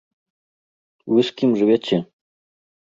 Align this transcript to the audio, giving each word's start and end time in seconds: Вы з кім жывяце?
Вы 1.11 1.27
з 1.29 1.37
кім 1.43 1.49
жывяце? 1.61 1.97